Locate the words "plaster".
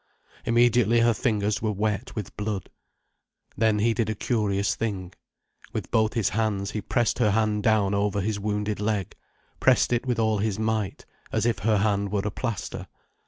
12.31-12.87